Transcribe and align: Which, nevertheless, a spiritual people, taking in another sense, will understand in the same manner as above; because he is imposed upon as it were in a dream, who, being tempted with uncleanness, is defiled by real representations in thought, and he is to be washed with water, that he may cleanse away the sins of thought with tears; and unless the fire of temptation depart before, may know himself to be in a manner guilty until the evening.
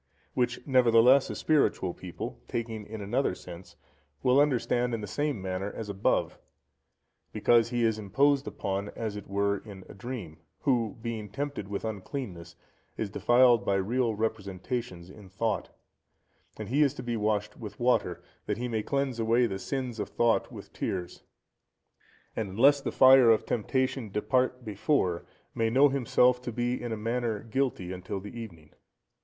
Which, 0.33 0.65
nevertheless, 0.65 1.29
a 1.29 1.35
spiritual 1.35 1.93
people, 1.93 2.39
taking 2.47 2.87
in 2.87 3.01
another 3.01 3.35
sense, 3.35 3.75
will 4.23 4.39
understand 4.39 4.95
in 4.95 5.01
the 5.01 5.05
same 5.05 5.39
manner 5.39 5.71
as 5.71 5.89
above; 5.89 6.39
because 7.31 7.69
he 7.69 7.83
is 7.83 7.99
imposed 7.99 8.47
upon 8.47 8.89
as 8.95 9.15
it 9.15 9.27
were 9.27 9.59
in 9.59 9.83
a 9.87 9.93
dream, 9.93 10.39
who, 10.61 10.97
being 11.03 11.29
tempted 11.29 11.67
with 11.67 11.85
uncleanness, 11.85 12.55
is 12.97 13.11
defiled 13.11 13.63
by 13.63 13.75
real 13.75 14.15
representations 14.15 15.11
in 15.11 15.29
thought, 15.29 15.69
and 16.57 16.69
he 16.69 16.81
is 16.81 16.95
to 16.95 17.03
be 17.03 17.15
washed 17.15 17.55
with 17.55 17.79
water, 17.79 18.23
that 18.47 18.57
he 18.57 18.67
may 18.67 18.81
cleanse 18.81 19.19
away 19.19 19.45
the 19.45 19.59
sins 19.59 19.99
of 19.99 20.09
thought 20.09 20.51
with 20.51 20.73
tears; 20.73 21.21
and 22.35 22.49
unless 22.49 22.81
the 22.81 22.91
fire 22.91 23.29
of 23.29 23.45
temptation 23.45 24.09
depart 24.09 24.65
before, 24.65 25.27
may 25.53 25.69
know 25.69 25.89
himself 25.89 26.41
to 26.41 26.51
be 26.51 26.81
in 26.81 26.91
a 26.91 26.97
manner 26.97 27.41
guilty 27.43 27.91
until 27.93 28.19
the 28.19 28.35
evening. 28.35 28.71